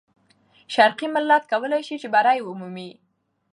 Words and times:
شرقي 0.73 1.07
ملت 1.15 1.43
کولای 1.51 1.81
سي 1.87 1.95
چې 2.01 2.07
بری 2.13 2.39
ومومي. 2.43 2.89